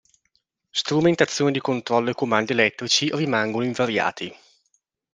Strumentazione 0.71 1.51
di 1.51 1.59
controllo 1.61 2.09
e 2.09 2.15
comandi 2.15 2.53
elettrici 2.53 3.11
rimangono 3.15 3.65
invariati. 3.65 4.35